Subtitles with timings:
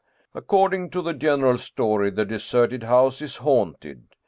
[0.33, 4.05] According to the general story the deserted house is haunted.